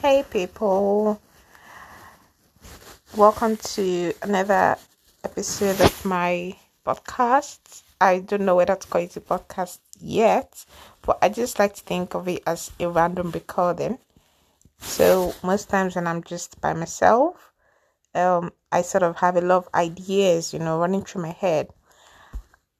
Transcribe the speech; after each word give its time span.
Hey 0.00 0.22
people, 0.30 1.20
welcome 3.16 3.56
to 3.56 4.12
another 4.22 4.76
episode 5.24 5.80
of 5.80 6.04
my 6.04 6.54
podcast. 6.86 7.82
I 8.00 8.20
don't 8.20 8.44
know 8.44 8.54
whether 8.54 8.76
to 8.76 8.86
call 8.86 9.02
it 9.02 9.16
a 9.16 9.20
podcast 9.20 9.80
yet, 9.98 10.64
but 11.02 11.18
I 11.20 11.28
just 11.30 11.58
like 11.58 11.74
to 11.74 11.82
think 11.82 12.14
of 12.14 12.28
it 12.28 12.44
as 12.46 12.70
a 12.78 12.88
random 12.88 13.32
recording. 13.32 13.98
So 14.78 15.34
most 15.42 15.68
times 15.68 15.96
when 15.96 16.06
I'm 16.06 16.22
just 16.22 16.60
by 16.60 16.74
myself, 16.74 17.52
um, 18.14 18.52
I 18.70 18.82
sort 18.82 19.02
of 19.02 19.16
have 19.16 19.34
a 19.34 19.40
lot 19.40 19.66
of 19.66 19.68
ideas, 19.74 20.52
you 20.52 20.60
know, 20.60 20.78
running 20.78 21.02
through 21.02 21.22
my 21.22 21.32
head. 21.32 21.70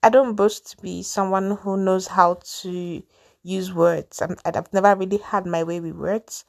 I 0.05 0.09
don't 0.11 0.37
boast 0.37 0.71
to 0.71 0.77
be 0.83 1.03
someone 1.03 1.57
who 1.57 1.79
knows 1.79 2.07
how 2.07 2.39
to 2.61 3.03
use 3.43 3.75
words. 3.75 4.23
I'm, 4.23 4.37
I've 4.45 4.73
never 4.73 4.95
really 4.95 5.19
had 5.19 5.47
my 5.47 5.65
way 5.65 5.81
with 5.81 5.97
words 5.97 6.45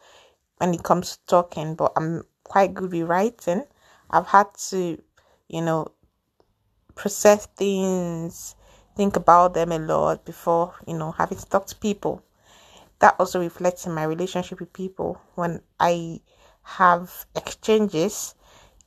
when 0.60 0.74
it 0.74 0.84
comes 0.84 1.18
to 1.18 1.26
talking, 1.26 1.76
but 1.76 1.94
I'm 1.96 2.24
quite 2.44 2.74
good 2.74 2.92
with 2.92 3.10
writing. 3.10 3.64
I've 4.10 4.28
had 4.28 4.48
to, 4.70 5.02
you 5.48 5.62
know, 5.62 5.88
process 6.96 7.46
things, 7.58 8.56
think 8.96 9.16
about 9.16 9.54
them 9.54 9.72
a 9.72 9.80
lot 9.80 10.26
before, 10.26 10.76
you 10.86 10.98
know, 10.98 11.12
having 11.12 11.38
to 11.38 11.46
talk 11.46 11.66
to 11.68 11.76
people. 11.76 12.22
That 13.00 13.16
also 13.20 13.40
reflects 13.40 13.86
in 13.86 13.94
my 13.94 14.04
relationship 14.04 14.60
with 14.60 14.74
people. 14.74 15.22
When 15.36 15.62
I 15.80 16.20
have 16.64 17.26
exchanges, 17.36 18.36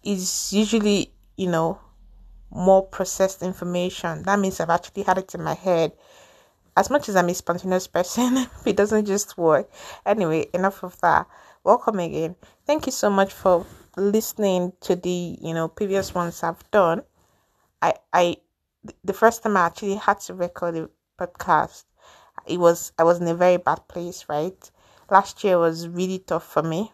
is 0.03 0.53
usually, 0.53 1.13
you 1.37 1.49
know, 1.49 1.79
more 2.51 2.83
processed 2.83 3.43
information. 3.43 4.25
That 4.25 4.39
means 4.39 4.61
I've 4.61 4.71
actually 4.71 5.05
had 5.05 5.19
it 5.19 5.35
in 5.35 5.43
my 5.43 5.55
head. 5.55 5.93
As 6.77 6.91
much 6.91 7.09
as 7.09 7.17
I'm 7.17 7.29
a 7.29 7.35
spontaneous 7.35 7.87
person, 7.87 8.47
it 8.67 8.77
doesn't 8.77 9.07
just 9.07 9.39
work. 9.39 9.71
Anyway, 10.05 10.49
enough 10.53 10.83
of 10.83 11.01
that 11.01 11.27
welcome 11.65 12.01
again. 12.01 12.35
Thank 12.67 12.87
you 12.87 12.93
so 12.93 13.09
much 13.09 13.33
for 13.33 13.65
listening 13.97 14.73
to 14.81 14.97
the 14.97 15.39
you 15.41 15.55
know 15.55 15.69
previous 15.69 16.13
ones 16.15 16.43
i've 16.43 16.69
done. 16.73 17.03
I 17.81 17.95
i 18.13 18.37
the 19.05 19.13
first 19.13 19.43
time 19.43 19.57
i 19.57 19.67
actually 19.67 19.95
had 19.95 20.19
to 20.21 20.35
record 20.35 20.77
a 20.77 20.91
podcast 21.19 21.85
it 22.47 22.59
was 22.59 22.93
i 22.99 23.05
was 23.05 23.21
in 23.21 23.29
a 23.29 23.35
very 23.35 23.59
bad 23.59 23.87
place 23.87 24.25
right? 24.29 24.71
Last 25.11 25.45
year 25.45 25.59
was 25.59 25.87
really 25.87 26.19
tough 26.19 26.45
for 26.45 26.63
me. 26.63 26.91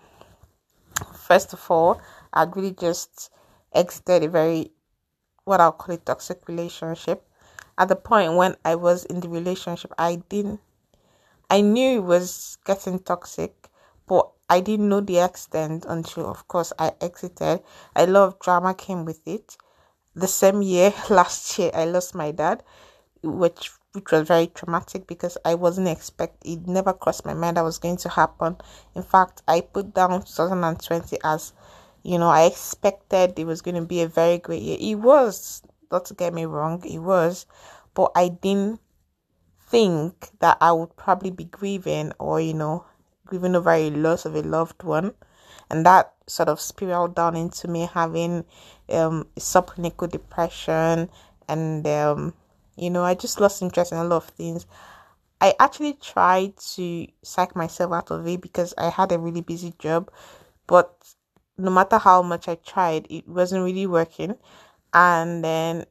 First 1.14 1.54
of 1.54 1.70
all 1.70 2.00
i 2.34 2.44
really 2.44 2.72
just 2.72 3.30
exited 3.72 4.24
a 4.24 4.28
very 4.28 4.72
what 5.44 5.60
i'll 5.62 5.72
call 5.72 5.94
a 5.94 5.98
toxic 5.98 6.46
relationship. 6.46 7.24
At 7.78 7.88
the 7.88 7.96
point 7.96 8.34
when 8.34 8.56
i 8.66 8.74
was 8.74 9.06
in 9.06 9.20
the 9.20 9.28
relationship 9.30 9.94
i 9.96 10.16
didn't 10.28 10.60
i 11.48 11.62
knew 11.62 11.98
it 12.00 12.04
was 12.04 12.58
getting 12.66 12.98
toxic 12.98 13.70
but 14.06 14.28
I 14.48 14.60
didn't 14.60 14.88
know 14.88 15.00
the 15.00 15.18
extent 15.18 15.84
until, 15.88 16.26
of 16.26 16.48
course, 16.48 16.72
I 16.78 16.92
exited. 17.00 17.62
A 17.94 18.06
lot 18.06 18.28
of 18.28 18.38
drama 18.38 18.74
came 18.74 19.04
with 19.04 19.26
it. 19.26 19.56
The 20.14 20.26
same 20.26 20.62
year, 20.62 20.92
last 21.10 21.58
year, 21.58 21.70
I 21.74 21.84
lost 21.84 22.14
my 22.14 22.30
dad, 22.30 22.62
which 23.22 23.72
which 23.92 24.12
was 24.12 24.28
very 24.28 24.46
traumatic 24.48 25.06
because 25.06 25.38
I 25.44 25.54
wasn't 25.54 25.88
expect. 25.88 26.44
It 26.44 26.66
never 26.66 26.92
crossed 26.92 27.24
my 27.24 27.34
mind 27.34 27.56
that 27.56 27.64
was 27.64 27.78
going 27.78 27.96
to 27.98 28.08
happen. 28.08 28.56
In 28.94 29.02
fact, 29.02 29.42
I 29.48 29.62
put 29.62 29.94
down 29.94 30.22
2020 30.22 31.18
as, 31.24 31.52
you 32.02 32.18
know, 32.18 32.28
I 32.28 32.44
expected 32.44 33.38
it 33.38 33.46
was 33.46 33.62
going 33.62 33.76
to 33.76 33.86
be 33.86 34.02
a 34.02 34.08
very 34.08 34.38
great 34.38 34.62
year. 34.62 34.76
It 34.78 34.96
was, 34.96 35.62
not 35.90 36.04
to 36.06 36.14
get 36.14 36.34
me 36.34 36.44
wrong, 36.44 36.84
it 36.84 36.98
was, 36.98 37.46
but 37.94 38.12
I 38.14 38.28
didn't 38.28 38.80
think 39.70 40.30
that 40.40 40.58
I 40.60 40.72
would 40.72 40.96
probably 40.96 41.30
be 41.30 41.44
grieving 41.44 42.12
or 42.18 42.40
you 42.40 42.54
know 42.54 42.86
grieving 43.28 43.54
over 43.54 43.70
a 43.70 43.90
loss 43.90 44.24
of 44.24 44.34
a 44.34 44.42
loved 44.42 44.82
one. 44.82 45.14
And 45.70 45.86
that 45.86 46.12
sort 46.26 46.48
of 46.48 46.60
spiraled 46.60 47.14
down 47.14 47.36
into 47.36 47.68
me 47.68 47.88
having 47.92 48.44
um 48.90 49.26
subclinical 49.38 50.10
depression 50.10 51.08
and 51.48 51.86
um 51.86 52.32
you 52.76 52.88
know 52.90 53.02
i 53.04 53.14
just 53.14 53.38
lost 53.40 53.60
interest 53.62 53.92
in 53.92 53.98
a 53.98 54.04
lot 54.04 54.16
of 54.16 54.28
things. 54.30 54.66
I 55.40 55.54
actually 55.60 55.94
tried 55.94 56.56
to 56.74 57.06
psych 57.22 57.54
myself 57.54 57.92
out 57.92 58.10
of 58.10 58.26
it 58.26 58.40
because 58.40 58.74
i 58.78 58.88
had 58.90 59.12
a 59.12 59.18
really 59.18 59.42
busy 59.42 59.72
job 59.78 60.10
but 60.66 60.90
no 61.58 61.70
matter 61.70 61.98
how 61.98 62.22
much 62.22 62.48
i 62.48 62.54
tried 62.56 63.06
it 63.10 63.28
wasn't 63.28 63.64
really 63.64 63.86
working. 63.86 64.36
And 64.94 65.44
then 65.44 65.84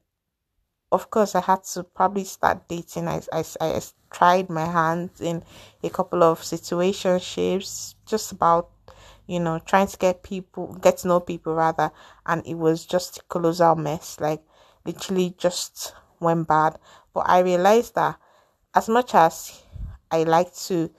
of 0.92 1.10
course 1.10 1.36
i 1.36 1.42
had 1.42 1.64
to 1.64 1.84
probably 1.84 2.24
start 2.24 2.68
dating. 2.68 3.08
I 3.08 3.22
i, 3.32 3.44
I 3.62 3.82
tried 4.12 4.50
my 4.50 4.66
hands 4.66 5.20
in 5.22 5.44
a 5.84 5.90
couple 5.90 6.24
of 6.24 6.42
situationships 6.42 7.96
just 8.06 8.32
about 8.32 8.70
you 9.28 9.40
know 9.40 9.60
trying 9.60 9.88
to 9.88 9.98
get 9.98 10.24
people 10.24 10.74
get 10.82 10.98
to 11.00 11.08
know 11.08 11.20
people 11.20 11.54
rather 11.54 11.92
and 12.26 12.46
it 12.48 12.56
was 12.56 12.86
just 12.86 13.18
a 13.20 13.22
colossal 13.30 13.76
mess 13.76 14.20
like 14.20 14.42
literally 14.86 15.36
just 15.38 15.94
went 16.20 16.48
bad. 16.48 16.78
But 17.14 17.30
i 17.30 17.40
realized 17.40 17.96
that 17.96 18.18
as 18.76 18.90
much 18.90 19.16
as 19.16 19.62
i 20.12 20.24
like 20.24 20.54
to 20.56 20.90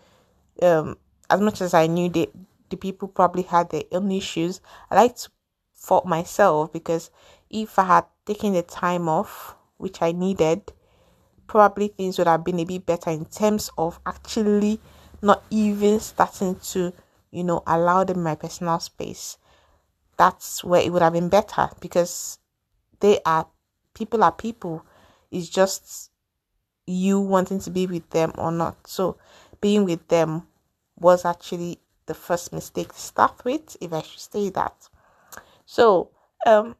um 0.63 0.97
as 1.31 1.41
much 1.41 1.61
as 1.61 1.75
i 1.75 1.87
knew 1.87 2.09
that 2.11 2.31
the 2.71 2.77
people 2.77 3.09
probably 3.09 3.43
had 3.43 3.71
their 3.71 3.85
own 3.93 4.11
issues 4.13 4.61
i 4.91 4.97
like 4.97 5.17
to 5.17 5.31
fault 5.75 6.07
myself 6.07 6.73
because 6.73 7.11
if 7.51 7.79
i 7.79 7.85
had 7.85 8.05
taken 8.27 8.53
the 8.53 8.63
time 8.63 9.09
off 9.09 9.57
which 9.79 10.03
i 10.03 10.13
needed 10.13 10.73
probably 11.49 11.89
things 11.89 12.19
would 12.19 12.27
have 12.29 12.45
been 12.45 12.61
a 12.61 12.65
bit 12.65 12.87
better 12.87 13.11
in 13.11 13.25
terms 13.25 13.71
of 13.77 13.99
actually 14.07 14.81
not 15.23 15.43
even 15.51 15.99
starting 15.99 16.55
to, 16.61 16.93
you 17.33 17.43
know, 17.43 17.63
allow 17.67 18.05
them 18.05 18.23
my 18.23 18.35
personal 18.37 18.79
space. 18.79 19.37
That's 20.17 20.63
where 20.63 20.83
it 20.83 20.93
would 20.93 21.03
have 21.03 21.15
been 21.15 21.29
better 21.29 21.71
because 21.81 22.39
they 23.01 23.21
are 23.27 23.47
people 23.95 24.23
are 24.23 24.33
people. 24.33 24.85
It's 25.31 25.49
just 25.49 26.11
you 26.87 27.21
wanting 27.21 27.61
to 27.61 27.71
be 27.71 27.87
with 27.87 28.09
them 28.11 28.33
or 28.39 28.53
not. 28.53 28.87
So 28.87 29.19
being 29.61 29.85
with 29.85 30.07
them 30.09 30.47
was 30.99 31.25
actually 31.25 31.81
the 32.07 32.15
first 32.15 32.53
mistake 32.53 32.93
to 32.93 33.01
start 33.01 33.45
with, 33.45 33.77
if 33.81 33.93
I 33.93 34.03
should 34.03 34.21
say 34.21 34.51
that. 34.51 34.89
So 35.67 36.11
um 36.47 36.77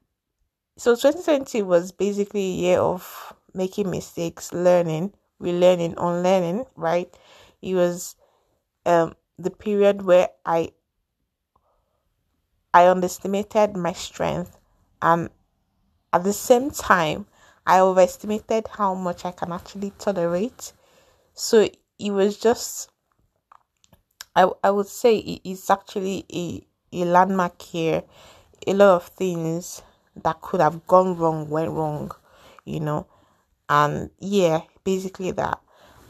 so 0.79 0.97
2020 0.97 1.63
was 1.63 1.93
basically 1.93 2.43
a 2.43 2.57
year 2.65 2.81
of 2.81 3.35
making 3.55 3.91
mistakes, 3.91 4.53
learning, 4.53 5.13
relearning, 5.43 5.95
unlearning, 5.99 6.65
right? 6.77 7.13
It 7.63 7.75
was 7.75 8.17
um 8.87 9.17
the 9.39 9.51
period 9.51 10.03
where 10.03 10.31
I 10.47 10.73
I 12.73 12.89
underestimated 12.89 13.77
my 13.77 13.93
strength 13.93 14.57
and 15.03 15.29
at 16.13 16.25
the 16.25 16.33
same 16.33 16.71
time 16.71 17.27
I 17.67 17.81
overestimated 17.81 18.69
how 18.69 18.95
much 18.95 19.25
I 19.25 19.33
can 19.33 19.53
actually 19.53 19.91
tolerate. 19.93 20.73
So 21.35 21.69
it 21.99 22.11
was 22.13 22.39
just 22.39 22.91
I 24.35 24.51
I 24.65 24.71
would 24.71 24.87
say 24.87 25.19
it's 25.19 25.69
actually 25.69 26.25
a, 26.33 26.67
a 26.93 27.05
landmark 27.05 27.61
here. 27.61 28.05
A 28.67 28.73
lot 28.73 28.97
of 28.97 29.09
things 29.09 29.83
that 30.25 30.41
could 30.41 30.61
have 30.61 30.87
gone 30.87 31.17
wrong 31.17 31.49
went 31.49 31.71
wrong, 31.71 32.11
you 32.65 32.81
know? 32.81 33.07
And 33.69 34.11
yeah 34.19 34.63
basically 34.85 35.31
that. 35.33 35.61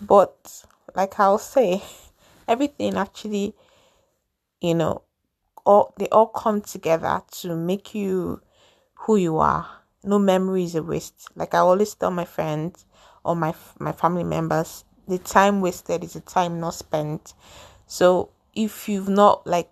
But 0.00 0.64
like 0.94 1.18
i'll 1.20 1.38
say 1.38 1.82
everything 2.48 2.96
actually 2.96 3.54
you 4.60 4.74
know 4.74 5.02
all 5.64 5.92
they 5.98 6.08
all 6.08 6.26
come 6.26 6.60
together 6.60 7.22
to 7.30 7.54
make 7.56 7.94
you 7.94 8.40
who 8.94 9.16
you 9.16 9.38
are. 9.38 9.66
No 10.04 10.18
memory 10.18 10.64
is 10.64 10.74
a 10.74 10.82
waste. 10.82 11.28
Like 11.34 11.54
i 11.54 11.58
always 11.58 11.94
tell 11.94 12.10
my 12.10 12.24
friends 12.24 12.86
or 13.24 13.34
my 13.36 13.54
my 13.78 13.92
family 13.92 14.24
members 14.24 14.84
the 15.08 15.18
time 15.18 15.60
wasted 15.60 16.04
is 16.04 16.12
the 16.12 16.20
time 16.20 16.60
not 16.60 16.74
spent. 16.74 17.34
So 17.86 18.30
if 18.54 18.88
you've 18.88 19.08
not 19.08 19.46
like 19.46 19.70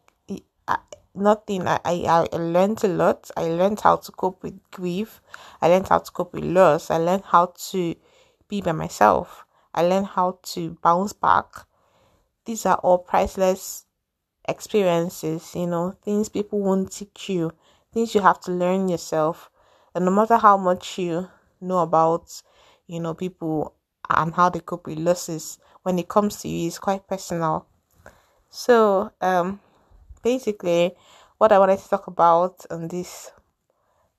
nothing. 1.16 1.66
I, 1.66 1.80
I 1.84 2.28
i 2.32 2.36
learned 2.36 2.84
a 2.84 2.88
lot. 2.88 3.30
I 3.36 3.44
learned 3.48 3.80
how 3.80 3.96
to 3.96 4.12
cope 4.12 4.42
with 4.42 4.58
grief. 4.70 5.20
I 5.60 5.68
learned 5.68 5.88
how 5.88 5.98
to 5.98 6.10
cope 6.10 6.32
with 6.34 6.44
loss. 6.44 6.90
I 6.90 6.98
learned 6.98 7.24
how 7.26 7.52
to 7.70 7.94
be 8.48 8.60
by 8.60 8.72
myself. 8.72 9.44
I 9.74 9.82
learned 9.82 10.06
how 10.06 10.38
to 10.54 10.78
bounce 10.82 11.12
back. 11.12 11.46
These 12.44 12.66
are 12.66 12.76
all 12.78 12.98
priceless 12.98 13.84
experiences 14.48 15.54
you 15.54 15.66
know 15.66 15.96
things 16.04 16.28
people 16.28 16.60
won't 16.60 16.92
teach 16.92 17.28
you 17.28 17.50
things 17.92 18.14
you 18.14 18.20
have 18.20 18.40
to 18.40 18.52
learn 18.52 18.88
yourself. 18.88 19.50
And 19.94 20.04
no 20.04 20.10
matter 20.10 20.36
how 20.36 20.56
much 20.58 20.98
you 20.98 21.28
know 21.60 21.78
about 21.78 22.42
you 22.86 23.00
know 23.00 23.14
people 23.14 23.74
and 24.10 24.34
how 24.34 24.50
they 24.50 24.60
cope 24.60 24.86
with 24.86 24.98
losses 24.98 25.58
when 25.82 25.98
it 25.98 26.08
comes 26.08 26.36
to 26.42 26.48
you 26.48 26.66
it's 26.68 26.78
quite 26.78 27.06
personal. 27.08 27.66
So 28.50 29.12
um 29.20 29.60
basically 30.26 30.90
what 31.38 31.52
I 31.52 31.58
wanted 31.60 31.78
to 31.78 31.88
talk 31.88 32.08
about 32.08 32.66
on 32.68 32.88
this 32.88 33.30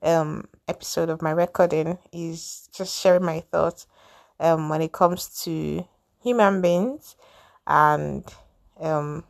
um 0.02 0.48
episode 0.66 1.10
of 1.10 1.20
my 1.20 1.32
recording 1.32 1.98
is 2.12 2.70
just 2.72 2.98
sharing 2.98 3.26
my 3.26 3.40
thoughts 3.40 3.86
um 4.40 4.70
when 4.70 4.80
it 4.80 4.90
comes 4.90 5.42
to 5.44 5.84
human 6.22 6.62
beings 6.62 7.14
and 7.66 8.24
um 8.80 9.22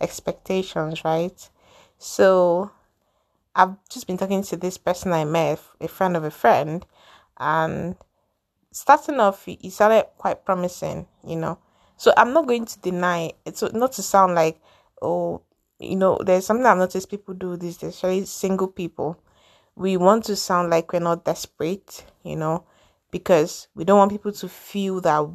expectations, 0.00 1.04
right? 1.04 1.48
So 1.98 2.72
I've 3.54 3.76
just 3.88 4.08
been 4.08 4.18
talking 4.18 4.42
to 4.42 4.56
this 4.56 4.78
person 4.78 5.12
I 5.12 5.24
met, 5.24 5.60
a 5.80 5.86
friend 5.86 6.16
of 6.16 6.24
a 6.24 6.30
friend, 6.32 6.84
and 7.38 7.94
starting 8.72 9.20
off, 9.20 9.46
it 9.46 9.70
sounded 9.70 10.06
quite 10.18 10.44
promising, 10.44 11.06
you 11.24 11.36
know. 11.36 11.58
So 11.96 12.12
I'm 12.16 12.32
not 12.32 12.48
going 12.48 12.64
to 12.64 12.80
deny 12.80 13.32
it's 13.44 13.62
not 13.62 13.92
to 13.92 14.02
sound 14.02 14.34
like, 14.34 14.58
oh, 15.02 15.42
you 15.80 15.96
know, 15.96 16.18
there's 16.24 16.46
something 16.46 16.66
I've 16.66 16.76
noticed 16.76 17.10
people 17.10 17.34
do 17.34 17.56
this, 17.56 17.82
especially 17.82 18.26
single 18.26 18.68
people. 18.68 19.18
We 19.74 19.96
want 19.96 20.24
to 20.24 20.36
sound 20.36 20.68
like 20.70 20.92
we're 20.92 21.00
not 21.00 21.24
desperate, 21.24 22.04
you 22.22 22.36
know, 22.36 22.64
because 23.10 23.68
we 23.74 23.84
don't 23.84 23.98
want 23.98 24.10
people 24.10 24.32
to 24.32 24.48
feel 24.48 25.00
that 25.00 25.26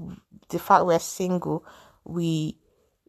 the 0.49 0.59
fact 0.59 0.85
we're 0.85 0.99
single, 0.99 1.65
we 2.03 2.57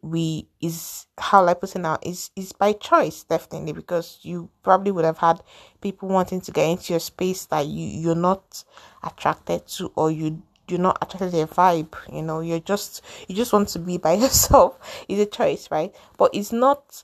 we 0.03 0.47
is 0.61 1.07
how 1.19 1.45
I 1.47 1.55
put 1.55 1.75
it 1.75 1.81
now 1.81 1.99
is 2.03 2.31
is 2.37 2.53
by 2.53 2.73
choice 2.75 3.25
definitely 3.25 3.73
because 3.73 4.21
you 4.23 4.49
probably 4.63 4.93
would 4.93 5.05
have 5.05 5.19
had 5.19 5.43
people 5.81 6.09
wanting 6.09 6.41
to 6.43 6.53
get 6.53 6.69
into 6.69 6.93
your 6.93 7.01
space 7.01 7.47
that 7.47 7.67
you 7.67 7.87
you're 7.87 8.15
not 8.15 8.63
attracted 9.03 9.67
to 9.69 9.91
or 9.97 10.11
you 10.11 10.43
you're 10.69 10.79
not 10.79 10.99
attracted 11.03 11.33
to 11.33 11.43
a 11.43 11.47
vibe 11.49 11.93
you 12.13 12.23
know 12.23 12.41
you're 12.41 12.61
just 12.61 13.03
you 13.27 13.35
just 13.35 13.53
want 13.53 13.69
to 13.71 13.79
be 13.81 13.99
by 13.99 14.13
yourself 14.15 14.79
it's 15.09 15.21
a 15.21 15.27
choice 15.27 15.69
right 15.73 15.93
but 16.19 16.31
it's 16.33 16.53
not 16.53 17.03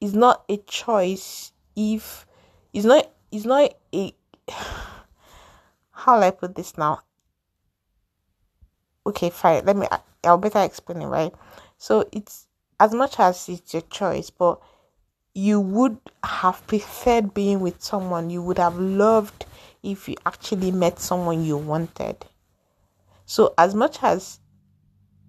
it's 0.00 0.14
not 0.14 0.44
a 0.48 0.56
choice 0.58 1.52
if 1.76 2.26
it's 2.72 2.84
not 2.84 3.10
it's 3.30 3.44
not 3.44 3.72
a 3.94 4.14
how 5.90 6.18
I 6.20 6.30
put 6.30 6.54
this 6.54 6.76
now 6.76 7.02
okay 9.06 9.30
fine 9.30 9.64
let 9.64 9.76
me 9.76 9.86
I'll 10.24 10.38
better 10.38 10.60
explain 10.60 11.02
it 11.02 11.06
right 11.06 11.32
so 11.78 12.06
it's 12.12 12.46
as 12.80 12.94
much 12.94 13.20
as 13.20 13.48
it's 13.48 13.74
your 13.74 13.82
choice, 13.82 14.30
but 14.30 14.58
you 15.34 15.60
would 15.60 15.98
have 16.24 16.66
preferred 16.66 17.34
being 17.34 17.60
with 17.60 17.82
someone 17.82 18.30
you 18.30 18.42
would 18.42 18.58
have 18.58 18.78
loved 18.78 19.44
if 19.82 20.08
you 20.08 20.16
actually 20.24 20.72
met 20.72 20.98
someone 20.98 21.44
you 21.44 21.58
wanted. 21.58 22.16
So 23.26 23.54
as 23.58 23.74
much 23.74 24.02
as 24.02 24.40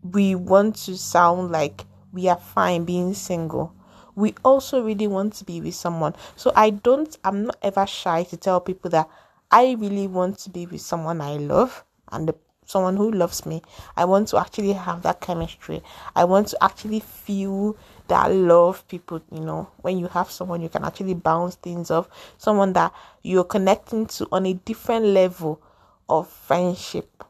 we 0.01 0.33
want 0.33 0.77
to 0.77 0.97
sound 0.97 1.51
like 1.51 1.85
we 2.13 2.29
are 2.29 2.37
fine 2.37 2.85
being 2.85 3.13
single, 3.13 3.75
we 4.15 4.35
also 4.43 4.83
really 4.83 5.07
want 5.07 5.33
to 5.33 5.45
be 5.45 5.61
with 5.61 5.75
someone. 5.75 6.15
So 6.35 6.51
I 6.55 6.71
don't 6.71 7.17
I'm 7.23 7.45
not 7.45 7.57
ever 7.61 7.85
shy 7.85 8.23
to 8.23 8.37
tell 8.37 8.59
people 8.59 8.89
that 8.91 9.09
I 9.51 9.75
really 9.79 10.07
want 10.07 10.39
to 10.39 10.49
be 10.49 10.65
with 10.65 10.81
someone 10.81 11.21
I 11.21 11.37
love 11.37 11.83
and 12.11 12.27
the 12.29 12.35
someone 12.65 12.95
who 12.95 13.11
loves 13.11 13.45
me. 13.45 13.61
I 13.97 14.05
want 14.05 14.29
to 14.29 14.37
actually 14.37 14.73
have 14.73 15.03
that 15.03 15.19
chemistry. 15.19 15.81
I 16.15 16.23
want 16.23 16.47
to 16.49 16.63
actually 16.63 17.01
feel 17.01 17.75
that 18.07 18.31
love 18.31 18.87
people, 18.87 19.21
you 19.31 19.41
know, 19.41 19.69
when 19.81 19.97
you 19.97 20.07
have 20.07 20.31
someone 20.31 20.61
you 20.61 20.69
can 20.69 20.83
actually 20.83 21.13
bounce 21.13 21.55
things 21.55 21.91
off, 21.91 22.07
someone 22.37 22.73
that 22.73 22.93
you're 23.23 23.43
connecting 23.43 24.05
to 24.07 24.27
on 24.31 24.45
a 24.45 24.53
different 24.53 25.05
level 25.05 25.61
of 26.09 26.29
friendship. 26.29 27.23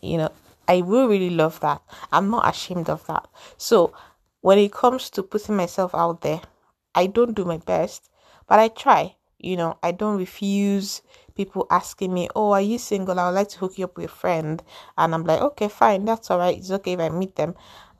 You 0.00 0.18
know, 0.18 0.32
I 0.68 0.82
will 0.82 1.08
really 1.08 1.30
love 1.30 1.58
that. 1.60 1.82
I'm 2.12 2.30
not 2.30 2.48
ashamed 2.48 2.88
of 2.88 3.04
that. 3.06 3.26
So, 3.56 3.92
when 4.40 4.58
it 4.58 4.72
comes 4.72 5.10
to 5.10 5.22
putting 5.22 5.56
myself 5.56 5.94
out 5.94 6.22
there, 6.22 6.40
I 6.94 7.06
don't 7.06 7.34
do 7.34 7.44
my 7.44 7.58
best, 7.58 8.10
but 8.46 8.58
I 8.58 8.68
try. 8.68 9.16
You 9.38 9.56
know, 9.56 9.78
I 9.82 9.92
don't 9.92 10.18
refuse 10.18 11.00
people 11.34 11.66
asking 11.70 12.12
me, 12.12 12.28
Oh, 12.36 12.50
are 12.52 12.60
you 12.60 12.78
single? 12.78 13.18
I 13.18 13.26
would 13.26 13.34
like 13.34 13.48
to 13.50 13.58
hook 13.58 13.78
you 13.78 13.86
up 13.86 13.96
with 13.96 14.06
a 14.06 14.08
friend. 14.14 14.62
And 14.98 15.14
I'm 15.14 15.24
like, 15.24 15.40
Okay, 15.40 15.68
fine, 15.68 16.04
that's 16.04 16.30
all 16.30 16.38
right. 16.38 16.58
It's 16.58 16.70
okay 16.70 16.92
if 16.92 17.00
I 17.00 17.08
meet 17.08 17.36
them. 17.36 17.54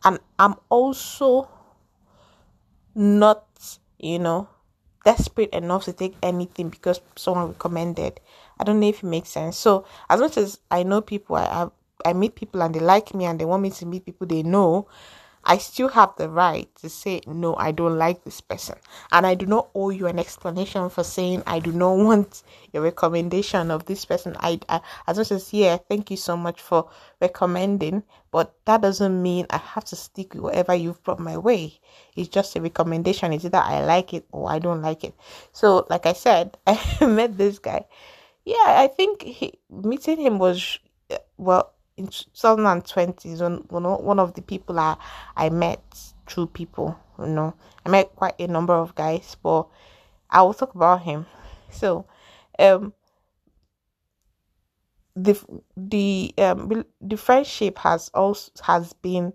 And 0.04 0.19
I'm 0.38 0.54
also 0.69 1.48
not, 2.94 3.46
you 3.98 4.19
know, 4.19 4.48
desperate 5.04 5.50
enough 5.50 5.84
to 5.84 5.93
take 5.93 6.14
anything 6.22 6.69
because 6.69 7.00
someone 7.16 7.48
recommended. 7.48 8.20
I 8.58 8.64
don't 8.64 8.81
know 8.81 8.88
if 8.88 9.02
it 9.02 9.06
makes 9.06 9.31
sense. 9.31 9.56
So 9.56 9.86
as 10.08 10.20
much 10.20 10.36
as 10.36 10.58
I 10.70 10.82
know 10.82 11.00
people, 11.00 11.36
I 11.36 11.44
have 11.46 11.70
I 12.04 12.12
meet 12.14 12.34
people 12.34 12.62
and 12.62 12.75
they 12.75 12.81
like 12.81 13.14
me 13.14 13.26
and 13.26 13.38
they 13.38 13.44
want 13.44 13.62
me 13.62 13.70
to 13.70 13.86
meet 13.86 14.06
people 14.06 14.26
they 14.26 14.43
know. 14.43 14.88
I 15.44 15.58
still 15.58 15.88
have 15.88 16.14
the 16.16 16.28
right 16.28 16.69
to 16.76 16.88
say, 16.88 17.22
no, 17.26 17.56
I 17.56 17.72
don't 17.72 17.96
like 17.96 18.25
this 18.25 18.40
person. 18.40 18.76
And 19.10 19.26
I 19.26 19.34
do 19.34 19.46
not 19.46 19.69
owe 19.75 19.90
you 19.90 20.06
an 20.06 20.19
explanation 20.19 20.90
for 20.90 21.02
saying, 21.02 21.42
I 21.46 21.58
do 21.60 21.72
not 21.72 21.96
want 21.96 22.42
your 22.72 22.82
recommendation 22.82 23.70
of 23.70 23.87
this 23.87 24.04
person. 24.04 24.37
I, 24.38 24.60
I 24.69 24.81
as 25.06 25.19
much 25.19 25.32
as, 25.32 25.52
yeah, 25.52 25.78
thank 25.78 26.10
you 26.10 26.16
so 26.16 26.37
much 26.37 26.60
for 26.60 26.90
recommending, 27.20 28.02
but 28.31 28.54
that 28.66 28.82
doesn't 28.82 29.22
mean 29.22 29.46
I 29.50 29.56
have 29.56 29.84
to 29.87 29.96
stick 29.96 30.34
with 30.34 30.42
whatever 30.42 30.75
you've 30.75 31.02
brought 31.02 31.20
my 31.20 31.38
way. 31.38 31.81
It's 32.14 32.28
just 32.28 32.56
a 32.56 32.60
recommendation. 32.60 33.32
It's 33.32 33.44
either 33.44 33.58
I 33.58 33.82
like 33.84 34.12
it 34.12 34.26
or 34.32 34.50
I 34.50 34.58
don't 34.58 34.82
like 34.82 35.04
it. 35.04 35.14
So, 35.52 35.86
like 35.88 36.06
I 36.06 36.12
said, 36.12 36.58
I 36.66 37.06
met 37.06 37.38
this 37.38 37.58
guy. 37.58 37.86
Yeah, 38.44 38.56
I 38.66 38.88
think 38.88 39.22
he, 39.22 39.54
meeting 39.70 40.19
him 40.19 40.38
was, 40.38 40.78
well, 41.36 41.72
in 42.00 42.08
2020 42.08 43.31
is 43.31 43.41
one, 43.43 43.58
one 43.69 44.19
of 44.19 44.35
the 44.35 44.43
people 44.43 44.79
I, 44.79 44.97
I 45.37 45.50
met 45.50 45.82
through 46.26 46.49
people, 46.49 46.99
you 47.19 47.26
know. 47.26 47.55
I 47.85 47.91
met 47.91 48.14
quite 48.17 48.35
a 48.41 48.47
number 48.47 48.75
of 48.75 48.94
guys, 48.94 49.37
but 49.43 49.67
I 50.31 50.43
will 50.43 50.55
talk 50.55 50.75
about 50.75 51.02
him. 51.02 51.26
So, 51.70 52.06
um, 52.58 52.93
the 55.14 55.35
the 55.76 56.32
um 56.38 56.85
the 57.00 57.17
friendship 57.17 57.79
has 57.79 58.08
also 58.14 58.50
has 58.62 58.93
been, 58.94 59.32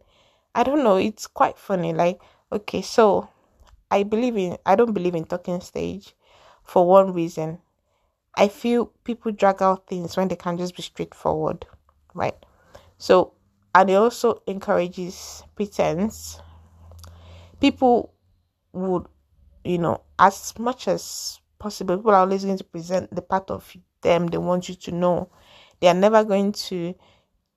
I 0.56 0.64
don't 0.64 0.84
know. 0.84 0.98
It's 0.98 1.28
quite 1.28 1.58
funny. 1.58 1.94
Like, 1.94 2.22
okay, 2.52 2.82
so 2.82 3.30
I 3.92 4.04
believe 4.04 4.38
in 4.38 4.58
I 4.66 4.76
don't 4.76 4.94
believe 4.94 5.16
in 5.16 5.26
talking 5.26 5.62
stage, 5.62 6.16
for 6.64 6.88
one 6.88 7.14
reason. 7.14 7.60
I 8.36 8.50
feel 8.50 8.88
people 9.04 9.32
drag 9.34 9.62
out 9.62 9.88
things 9.88 10.18
when 10.18 10.28
they 10.30 10.36
can 10.38 10.58
just 10.58 10.76
be 10.76 10.84
straightforward, 10.84 11.66
right? 12.14 12.36
So, 12.98 13.34
and 13.74 13.90
it 13.90 13.96
also 13.96 14.42
encourages 14.48 15.44
pretense. 15.56 16.40
People 17.60 18.14
would, 18.74 19.06
you 19.64 19.78
know, 19.78 20.02
as 20.20 20.58
much 20.60 20.88
as 20.88 21.40
possible, 21.60 21.98
people 21.98 22.12
are 22.12 22.22
always 22.22 22.46
going 22.46 22.58
to 22.58 22.64
present 22.64 23.14
the 23.14 23.22
part 23.22 23.50
of 23.52 23.76
them 24.02 24.28
they 24.28 24.38
want 24.38 24.70
you 24.70 24.76
to 24.76 24.92
know. 24.92 25.30
They 25.80 25.88
are 25.88 25.94
never 25.94 26.24
going 26.24 26.54
to 26.54 26.96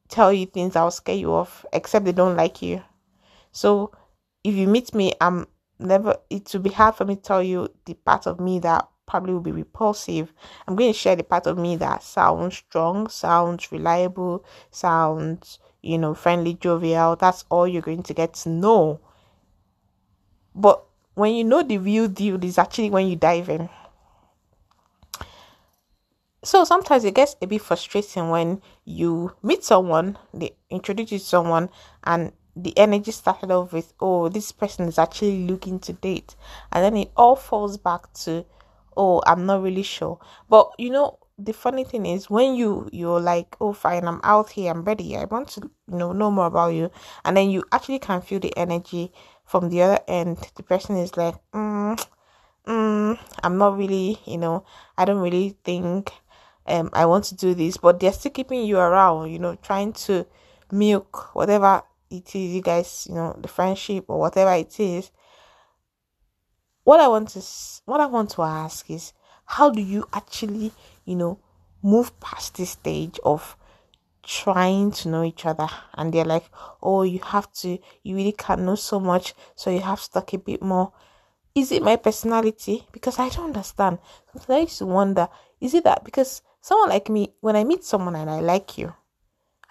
tell 0.09 0.33
you 0.33 0.47
things 0.47 0.75
that 0.75 0.83
will 0.83 0.91
scare 0.91 1.15
you 1.15 1.33
off, 1.33 1.65
except 1.73 2.05
they 2.05 2.13
don't 2.13 2.37
like 2.37 2.63
you. 2.63 2.83
So, 3.53 3.93
if 4.43 4.55
you 4.55 4.67
meet 4.67 4.95
me, 4.95 5.13
I'm 5.21 5.47
never, 5.79 6.17
it 6.31 6.51
will 6.53 6.61
be 6.61 6.71
hard 6.71 6.95
for 6.95 7.05
me 7.05 7.17
to 7.17 7.23
tell 7.23 7.43
you 7.43 7.69
the 7.85 7.95
part 7.95 8.27
of 8.27 8.41
me 8.41 8.59
that 8.61 8.89
probably 9.09 9.33
will 9.33 9.41
be 9.41 9.51
repulsive. 9.51 10.33
I'm 10.69 10.77
going 10.77 10.93
to 10.93 10.99
share 10.99 11.17
the 11.17 11.25
part 11.25 11.49
of 11.49 11.59
me 11.59 11.75
that 11.77 12.05
sounds 12.05 12.59
strong, 12.59 13.09
sounds 13.09 13.73
reliable, 13.73 14.45
sounds, 14.71 15.59
you 15.83 15.99
know, 15.99 16.15
friendly, 16.15 16.55
jovial. 16.55 17.17
That's 17.17 17.45
all 17.51 17.67
you're 17.67 17.83
going 17.83 18.05
to 18.05 18.15
get 18.15 18.35
to 18.35 18.51
know. 18.51 19.01
But 20.55 20.85
when 21.15 21.35
you 21.35 21.43
know 21.43 21.63
the 21.65 21.79
real 21.79 22.07
deal 22.07 22.43
is 22.45 22.59
actually 22.59 22.91
when 22.91 23.09
you 23.09 23.17
dive 23.17 23.49
in. 23.49 23.69
So 26.45 26.65
sometimes 26.65 27.05
it 27.05 27.15
gets 27.15 27.35
a 27.43 27.47
bit 27.47 27.63
frustrating 27.63 28.31
when 28.31 28.63
you 28.85 29.33
meet 29.43 29.65
someone, 29.65 30.17
they 30.33 30.55
introduce 30.71 31.11
you 31.11 31.19
to 31.19 31.25
someone, 31.25 31.69
and 32.05 32.33
the 32.55 32.77
energy 32.79 33.11
started 33.11 33.51
off 33.51 33.73
with, 33.73 33.93
oh, 34.01 34.29
this 34.29 34.53
person 34.53 34.87
is 34.87 34.99
actually 34.99 35.47
looking 35.47 35.79
to 35.81 35.93
date. 35.93 36.37
And 36.73 36.85
then 36.85 36.97
it 36.97 37.11
all 37.17 37.37
falls 37.37 37.77
back 37.77 38.13
to, 38.25 38.45
oh 38.99 39.23
i'm 39.27 39.47
not 39.47 39.63
really 39.63 39.83
sure. 39.83 40.19
But 40.51 40.73
you 40.79 40.91
know 40.91 41.19
the 41.39 41.53
funny 41.53 41.85
thing 41.85 42.05
is 42.05 42.29
when 42.29 42.55
you 42.57 42.89
you're 42.93 43.21
like 43.21 43.57
oh 43.61 43.73
fine 43.73 44.09
i'm 44.09 44.21
out 44.25 44.51
here 44.51 44.73
i'm 44.73 44.83
ready 44.83 45.17
i 45.17 45.25
want 45.25 45.47
to 45.51 45.61
you 45.89 45.97
know 45.97 46.13
know 46.13 46.31
more 46.31 46.47
about 46.47 46.75
you. 46.75 46.91
And 47.25 47.37
then 47.37 47.49
you 47.49 47.65
actually 47.73 48.01
can 48.01 48.21
feel 48.21 48.41
the 48.41 48.55
energy 48.59 49.13
from 49.45 49.71
the 49.71 49.83
other 49.83 50.01
end. 50.09 50.39
The 50.57 50.63
person 50.63 50.97
is 50.97 51.17
like 51.17 51.37
mm, 51.53 52.07
mm, 52.67 53.19
i'm 53.43 53.59
not 53.59 53.79
really 53.79 54.19
you 54.27 54.39
know 54.39 54.65
i 54.99 55.05
don't 55.05 55.23
really 55.23 55.57
think 55.65 56.13
um 56.67 56.91
i 56.93 57.07
want 57.07 57.25
to 57.25 57.37
do 57.37 57.55
this. 57.55 57.77
But 57.77 58.01
they're 58.01 58.13
still 58.13 58.33
keeping 58.33 58.65
you 58.65 58.79
around 58.79 59.31
you 59.31 59.39
know 59.39 59.55
trying 59.63 59.93
to 60.05 60.27
milk 60.73 61.35
whatever 61.35 61.83
it 62.11 62.35
is 62.35 62.55
you 62.55 62.63
guys 62.63 63.07
you 63.09 63.15
know 63.15 63.37
the 63.41 63.49
friendship 63.49 64.05
or 64.09 64.19
whatever 64.19 64.53
it 64.53 64.79
is 64.81 65.11
what 66.89 67.01
I 67.01 67.09
want 67.09 67.29
to 67.29 67.43
what 67.85 68.01
I 68.01 68.07
want 68.07 68.31
to 68.31 68.43
ask 68.43 68.91
is 68.91 69.13
how 69.45 69.69
do 69.69 69.83
you 69.83 70.09
actually, 70.15 70.73
you 71.05 71.17
know, 71.17 71.39
move 71.83 72.19
past 72.19 72.57
this 72.57 72.71
stage 72.71 73.21
of 73.25 73.59
trying 74.23 74.93
to 74.93 75.11
know 75.11 75.23
each 75.23 75.45
other 75.45 75.69
and 75.93 76.15
they're 76.15 76.25
like, 76.25 76.45
Oh, 76.83 77.03
you 77.03 77.19
have 77.19 77.53
to 77.61 77.79
you 78.03 78.17
really 78.17 78.33
can't 78.33 78.63
know 78.63 78.75
so 78.75 78.99
much, 78.99 79.35
so 79.55 79.69
you 79.69 79.81
have 79.81 80.01
to 80.01 80.11
talk 80.11 80.33
a 80.33 80.39
bit 80.39 80.63
more. 80.63 80.93
Is 81.55 81.73
it 81.73 81.83
my 81.83 81.97
personality? 81.97 82.87
Because 82.91 83.19
I 83.19 83.29
don't 83.29 83.49
understand. 83.55 83.99
Sometimes 84.33 84.73
I 84.73 84.79
to 84.79 84.87
wonder, 84.87 85.29
is 85.61 85.75
it 85.75 85.85
that 85.85 86.07
because 86.07 86.41
someone 86.63 86.89
like 86.89 87.11
me, 87.11 87.35
when 87.41 87.55
I 87.55 87.65
meet 87.65 87.85
someone 87.85 88.17
and 88.17 88.31
I 88.31 88.41
like 88.41 88.79
you, 88.79 88.95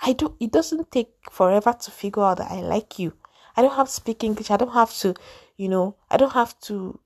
I 0.03 0.13
do 0.13 0.35
it 0.39 0.51
doesn't 0.51 0.91
take 0.91 1.09
forever 1.31 1.73
to 1.73 1.89
figure 1.89 2.21
out 2.21 2.37
that 2.37 2.51
I 2.51 2.61
like 2.61 2.99
you. 2.99 3.13
I 3.55 3.63
don't 3.63 3.75
have 3.75 3.87
to 3.87 3.93
speak 3.93 4.23
English. 4.23 4.51
I 4.51 4.57
don't 4.57 4.73
have 4.73 4.93
to, 4.99 5.15
you 5.57 5.67
know, 5.67 5.95
I 6.11 6.17
don't 6.17 6.33
have 6.33 6.59
to 6.69 6.99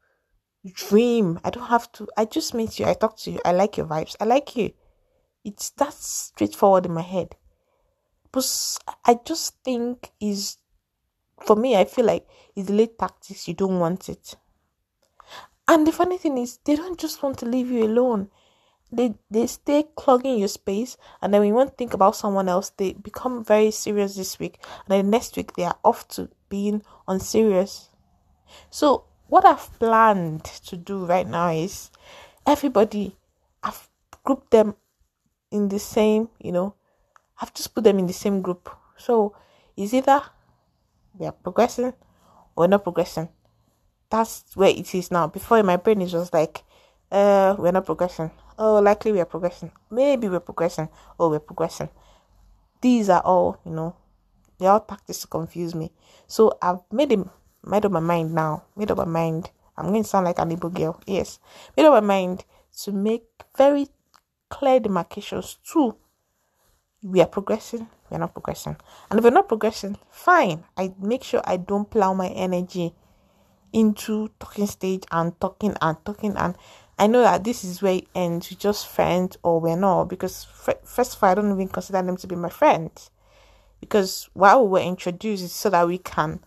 dream. 0.65 1.39
I 1.43 1.49
don't 1.49 1.67
have 1.67 1.91
to. 1.93 2.07
I 2.17 2.25
just 2.25 2.53
meet 2.53 2.79
you. 2.79 2.85
I 2.85 2.93
talk 2.93 3.17
to 3.19 3.31
you. 3.31 3.39
I 3.45 3.51
like 3.51 3.77
your 3.77 3.85
vibes. 3.85 4.15
I 4.19 4.25
like 4.25 4.55
you. 4.55 4.71
It's 5.43 5.71
that 5.71 5.93
straightforward 5.93 6.85
in 6.85 6.93
my 6.93 7.01
head. 7.01 7.35
But 8.31 8.77
I 9.05 9.19
just 9.25 9.55
think 9.63 10.11
is 10.19 10.57
for 11.45 11.55
me. 11.55 11.75
I 11.75 11.85
feel 11.85 12.05
like 12.05 12.27
it's 12.55 12.69
late 12.69 12.97
tactics. 12.97 13.47
You 13.47 13.53
don't 13.53 13.79
want 13.79 14.09
it. 14.09 14.35
And 15.67 15.87
the 15.87 15.91
funny 15.91 16.17
thing 16.17 16.37
is, 16.37 16.59
they 16.65 16.75
don't 16.75 16.99
just 16.99 17.23
want 17.23 17.37
to 17.39 17.45
leave 17.45 17.71
you 17.71 17.85
alone 17.85 18.29
they 18.91 19.13
they 19.29 19.47
stay 19.47 19.85
clogging 19.95 20.37
your 20.37 20.47
space 20.47 20.97
and 21.21 21.33
then 21.33 21.41
when 21.41 21.47
you 21.47 21.53
want 21.53 21.69
to 21.69 21.75
think 21.75 21.93
about 21.93 22.15
someone 22.15 22.49
else 22.49 22.71
they 22.71 22.93
become 22.93 23.43
very 23.43 23.71
serious 23.71 24.15
this 24.15 24.37
week 24.37 24.59
and 24.63 24.87
then 24.89 25.09
next 25.09 25.37
week 25.37 25.53
they 25.55 25.63
are 25.63 25.77
off 25.83 26.07
to 26.07 26.29
being 26.49 26.81
unserious 27.07 27.89
so 28.69 29.05
what 29.31 29.45
i've 29.45 29.67
planned 29.79 30.43
to 30.43 30.75
do 30.75 31.05
right 31.05 31.27
now 31.27 31.49
is 31.49 31.89
everybody 32.45 33.15
i've 33.63 33.87
grouped 34.23 34.51
them 34.51 34.75
in 35.51 35.69
the 35.69 35.79
same 35.79 36.27
you 36.39 36.51
know 36.51 36.75
i've 37.41 37.53
just 37.53 37.73
put 37.73 37.83
them 37.83 37.99
in 37.99 38.07
the 38.07 38.13
same 38.13 38.41
group 38.41 38.69
so 38.97 39.35
it's 39.77 39.93
either 39.93 40.21
we 41.17 41.25
are 41.25 41.31
progressing 41.31 41.93
or 42.55 42.67
not 42.67 42.83
progressing 42.83 43.29
that's 44.09 44.43
where 44.55 44.69
it 44.69 44.93
is 44.93 45.09
now 45.09 45.27
before 45.27 45.59
in 45.59 45.65
my 45.65 45.77
brain 45.77 46.01
it 46.01 46.11
was 46.11 46.31
like 46.33 46.63
uh 47.11 47.55
we're 47.57 47.71
not 47.71 47.85
progressing 47.85 48.31
oh, 48.61 48.79
likely 48.79 49.11
we 49.11 49.19
are 49.19 49.25
progressing. 49.25 49.71
Maybe 49.89 50.29
we're 50.29 50.39
progressing. 50.39 50.87
Oh, 51.19 51.29
we're 51.29 51.39
progressing. 51.39 51.89
These 52.79 53.09
are 53.09 53.21
all, 53.21 53.59
you 53.65 53.71
know, 53.71 53.95
they 54.59 54.67
all 54.67 54.79
tactics 54.79 55.21
to 55.21 55.27
confuse 55.27 55.73
me. 55.73 55.91
So 56.27 56.57
I've 56.61 56.79
made 56.91 57.11
him 57.11 57.29
made 57.63 57.85
up 57.85 57.91
my 57.91 57.99
mind 57.99 58.33
now. 58.33 58.63
Made 58.75 58.91
up 58.91 58.97
my 58.97 59.05
mind. 59.05 59.49
I'm 59.77 59.87
going 59.87 60.03
to 60.03 60.09
sound 60.09 60.25
like 60.25 60.39
an 60.39 60.55
Igbo 60.55 60.73
girl. 60.73 61.01
Yes, 61.07 61.39
made 61.75 61.85
up 61.85 61.93
my 61.93 62.07
mind 62.07 62.45
to 62.83 62.91
make 62.91 63.23
very 63.57 63.87
clear 64.49 64.79
demarcations. 64.79 65.57
Two, 65.63 65.95
we 67.03 67.21
are 67.21 67.27
progressing. 67.27 67.87
We 68.09 68.15
are 68.15 68.19
not 68.19 68.33
progressing. 68.33 68.77
And 69.09 69.19
if 69.19 69.23
we're 69.23 69.31
not 69.31 69.47
progressing, 69.47 69.97
fine. 70.09 70.63
I 70.77 70.93
make 70.99 71.23
sure 71.23 71.41
I 71.45 71.57
don't 71.57 71.89
plow 71.89 72.13
my 72.13 72.27
energy 72.27 72.93
into 73.73 74.29
talking 74.39 74.67
stage 74.67 75.03
and 75.11 75.39
talking 75.39 75.75
and 75.81 75.97
talking 76.05 76.35
and 76.35 76.55
I 77.01 77.07
know 77.07 77.21
that 77.21 77.43
this 77.43 77.63
is 77.63 77.81
where 77.81 77.95
it 77.95 78.07
ends. 78.13 78.51
We're 78.51 78.59
just 78.59 78.85
friends 78.87 79.35
or 79.41 79.59
we're 79.59 79.75
not. 79.75 80.03
Because, 80.03 80.45
first 80.83 81.15
of 81.15 81.23
all, 81.23 81.29
I 81.29 81.33
don't 81.33 81.51
even 81.51 81.67
consider 81.67 81.99
them 82.03 82.15
to 82.17 82.27
be 82.27 82.35
my 82.35 82.49
friends. 82.49 83.09
Because 83.79 84.29
while 84.33 84.63
we 84.63 84.69
were 84.73 84.85
introduced, 84.87 85.43
it's 85.43 85.53
so 85.53 85.71
that 85.71 85.87
we 85.87 85.97
can 85.97 86.41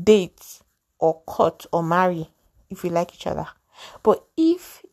date 0.00 0.60
or 0.98 1.22
cut 1.28 1.66
or 1.72 1.82
marry 1.82 2.30
if 2.70 2.82
we 2.82 2.90
like 2.90 3.14
each 3.14 3.26
other. 3.26 3.46
But 4.02 4.24
if 4.36 4.84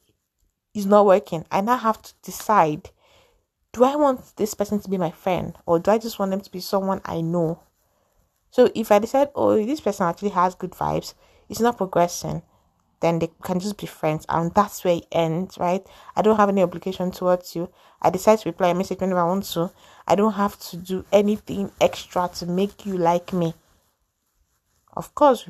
it's 0.73 0.85
not 0.85 1.05
working, 1.05 1.45
I 1.51 1.61
now 1.61 1.77
have 1.77 2.01
to 2.01 2.13
decide 2.23 2.89
do 3.73 3.85
I 3.85 3.95
want 3.95 4.35
this 4.35 4.53
person 4.53 4.81
to 4.81 4.89
be 4.89 4.97
my 4.97 5.11
friend 5.11 5.55
or 5.65 5.79
do 5.79 5.91
I 5.91 5.97
just 5.97 6.19
want 6.19 6.31
them 6.31 6.41
to 6.41 6.51
be 6.51 6.59
someone 6.59 7.01
I 7.05 7.21
know? 7.21 7.61
So 8.49 8.69
if 8.75 8.91
I 8.91 8.99
decide, 8.99 9.29
oh, 9.33 9.63
this 9.65 9.79
person 9.79 10.07
actually 10.07 10.29
has 10.29 10.55
good 10.55 10.71
vibes, 10.71 11.13
it's 11.47 11.61
not 11.61 11.77
progressing, 11.77 12.41
then 13.01 13.19
they 13.19 13.29
can 13.43 13.59
just 13.59 13.77
be 13.77 13.85
friends 13.85 14.25
and 14.29 14.53
that's 14.53 14.83
where 14.85 14.95
it 14.95 15.05
ends 15.11 15.57
right 15.57 15.85
i 16.15 16.21
don't 16.21 16.37
have 16.37 16.49
any 16.49 16.61
obligation 16.61 17.11
towards 17.11 17.55
you 17.55 17.69
i 18.01 18.09
decide 18.09 18.39
to 18.39 18.49
reply 18.49 18.69
a 18.69 18.73
message 18.73 18.99
whenever 18.99 19.19
i 19.19 19.25
want 19.25 19.43
to 19.43 19.69
i 20.07 20.15
don't 20.15 20.33
have 20.33 20.57
to 20.57 20.77
do 20.77 21.03
anything 21.11 21.69
extra 21.81 22.29
to 22.33 22.45
make 22.45 22.85
you 22.85 22.97
like 22.97 23.33
me 23.33 23.53
of 24.93 25.13
course 25.15 25.47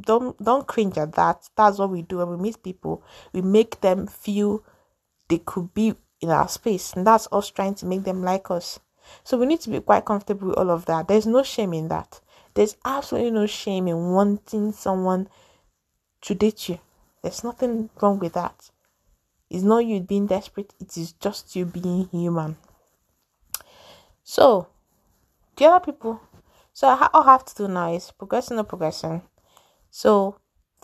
don't 0.00 0.42
don't 0.42 0.66
cringe 0.66 0.96
at 0.98 1.12
that 1.12 1.48
that's 1.56 1.78
what 1.78 1.90
we 1.90 2.02
do 2.02 2.18
when 2.18 2.28
we 2.30 2.36
meet 2.36 2.62
people 2.62 3.02
we 3.32 3.42
make 3.42 3.80
them 3.80 4.06
feel 4.06 4.62
they 5.28 5.38
could 5.38 5.72
be 5.74 5.94
in 6.20 6.30
our 6.30 6.48
space 6.48 6.92
and 6.94 7.06
that's 7.06 7.28
us 7.32 7.50
trying 7.50 7.74
to 7.74 7.86
make 7.86 8.04
them 8.04 8.22
like 8.22 8.50
us 8.50 8.80
so 9.24 9.36
we 9.36 9.46
need 9.46 9.60
to 9.60 9.70
be 9.70 9.80
quite 9.80 10.04
comfortable 10.04 10.48
with 10.48 10.58
all 10.58 10.70
of 10.70 10.86
that 10.86 11.08
there's 11.08 11.26
no 11.26 11.42
shame 11.42 11.72
in 11.72 11.88
that 11.88 12.20
there's 12.58 12.76
absolutely 12.84 13.30
no 13.30 13.46
shame 13.46 13.86
in 13.86 14.10
wanting 14.10 14.72
someone 14.72 15.28
to 16.22 16.34
date 16.34 16.68
you. 16.68 16.80
There's 17.22 17.44
nothing 17.44 17.90
wrong 18.00 18.18
with 18.18 18.32
that. 18.32 18.70
It's 19.50 19.62
not 19.62 19.86
you 19.86 20.00
being 20.00 20.26
desperate, 20.26 20.74
it 20.80 20.96
is 20.96 21.12
just 21.12 21.54
you 21.56 21.64
being 21.64 22.08
human. 22.10 22.56
So, 24.24 24.66
the 25.56 25.66
other 25.66 25.84
people, 25.84 26.20
so 26.78 26.86
all 27.12 27.28
I 27.28 27.32
have 27.32 27.44
to 27.46 27.54
do 27.56 27.66
now 27.66 27.92
is 27.92 28.12
progressing 28.12 28.56
or 28.56 28.62
progressing. 28.62 29.22
So, 29.90 30.38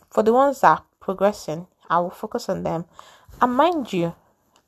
for 0.09 0.23
the 0.23 0.33
ones 0.33 0.59
that 0.59 0.79
are 0.79 0.83
progressing, 0.99 1.67
I 1.89 1.99
will 1.99 2.09
focus 2.09 2.49
on 2.49 2.63
them. 2.63 2.83
And 3.41 3.53
mind 3.53 3.93
you, 3.93 4.13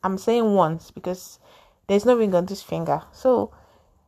I'm 0.01 0.17
saying 0.17 0.53
once 0.53 0.89
because 0.89 1.39
there's 1.87 2.05
no 2.05 2.15
ring 2.15 2.33
on 2.33 2.45
this 2.45 2.63
finger. 2.63 3.01
So, 3.11 3.51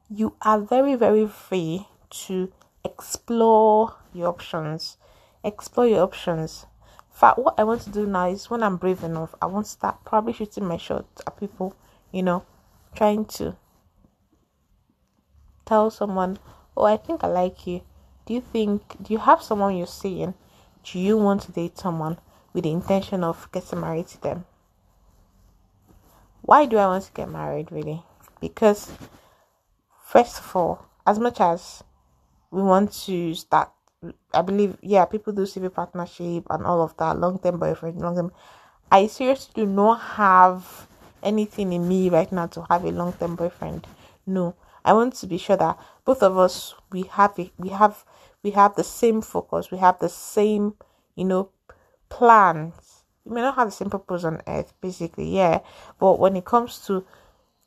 you 0.10 0.36
are 0.44 0.62
very, 0.62 0.96
very 0.96 1.28
free 1.28 1.88
to 2.28 2.54
explore 2.86 3.96
your 4.14 4.30
options 4.30 4.96
explore 5.44 5.88
your 5.88 6.04
options. 6.04 6.66
In 7.12 7.18
fact, 7.18 7.40
what 7.40 7.56
I 7.58 7.64
want 7.64 7.82
to 7.82 7.90
do 7.90 8.06
now 8.06 8.30
is 8.30 8.50
when 8.50 8.64
I'm 8.64 8.78
brave 8.78 9.04
enough, 9.04 9.36
I 9.42 9.46
want 9.48 9.66
to 9.66 9.72
start 9.72 10.06
probably 10.06 10.34
shooting 10.34 10.66
my 10.66 10.78
shot 10.78 11.06
at 11.26 11.38
people, 11.38 11.76
you 12.12 12.24
know, 12.24 12.46
trying 12.96 13.26
to 13.26 13.56
tell 15.66 15.90
someone, 15.90 16.40
Oh, 16.80 16.86
I 16.86 16.96
think 16.96 17.26
I 17.26 17.28
like 17.28 17.68
you. 17.68 17.82
Do 18.26 18.34
you 18.34 18.40
think, 18.40 18.96
do 19.04 19.12
you 19.12 19.20
have 19.20 19.42
someone 19.42 19.76
you're 19.76 19.86
seeing? 19.86 20.34
Do 20.86 20.98
you 20.98 21.18
want 21.18 21.42
to 21.42 21.52
date 21.52 21.78
someone 21.78 22.18
with 22.54 22.64
the 22.64 22.72
intention 22.72 23.22
of 23.22 23.52
getting 23.52 23.82
married 23.82 24.08
to 24.08 24.22
them? 24.22 24.46
Why 26.42 26.66
do 26.66 26.78
I 26.78 26.88
want 26.88 27.04
to 27.04 27.12
get 27.12 27.30
married, 27.30 27.70
really? 27.70 28.02
Because, 28.40 28.92
first 30.06 30.40
of 30.40 30.56
all, 30.56 30.86
as 31.06 31.20
much 31.20 31.42
as 31.42 31.84
we 32.50 32.62
want 32.62 32.94
to 32.94 33.36
start 33.36 33.72
I 34.34 34.42
believe, 34.42 34.78
yeah, 34.82 35.04
people 35.04 35.34
do 35.34 35.46
civil 35.46 35.72
partnership 35.72 36.46
and 36.50 36.66
all 36.66 36.82
of 36.82 36.96
that, 36.96 37.20
long 37.20 37.38
term 37.40 37.60
boyfriend, 37.60 38.00
long 38.00 38.16
term. 38.16 38.32
I 38.90 39.08
seriously 39.08 39.52
do 39.56 39.66
not 39.66 40.00
have 40.00 40.88
anything 41.22 41.74
in 41.74 41.86
me 41.86 42.10
right 42.10 42.32
now 42.32 42.48
to 42.48 42.66
have 42.70 42.86
a 42.86 42.92
long 42.92 43.12
term 43.12 43.36
boyfriend. 43.36 43.86
No, 44.26 44.56
I 44.84 44.94
want 44.94 45.16
to 45.16 45.28
be 45.28 45.38
sure 45.38 45.58
that 45.58 45.78
both 46.06 46.24
of 46.24 46.38
us 46.38 46.76
we 46.92 47.04
have 47.04 47.38
it, 47.38 47.52
we 47.58 47.70
have 47.70 48.06
we 48.44 48.52
have 48.52 48.76
the 48.76 48.84
same 48.84 49.22
focus, 49.22 49.72
we 49.72 49.78
have 49.80 50.00
the 50.00 50.10
same, 50.10 50.76
you 51.16 51.26
know, 51.26 51.50
plans. 52.10 53.04
We 53.26 53.36
may 53.36 53.42
not 53.42 53.56
have 53.56 53.68
the 53.68 53.72
same 53.72 53.90
purpose 53.90 54.24
on 54.24 54.42
earth, 54.48 54.74
basically, 54.82 55.36
yeah. 55.36 55.60
But 56.00 56.20
when 56.20 56.36
it 56.36 56.46
comes 56.46 56.80
to 56.88 57.06